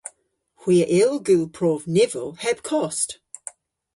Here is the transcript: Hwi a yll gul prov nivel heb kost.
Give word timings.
Hwi 0.61 0.75
a 0.85 0.87
yll 1.01 1.17
gul 1.27 1.45
prov 1.55 1.81
nivel 1.95 2.29
heb 2.43 2.59
kost. 2.69 3.09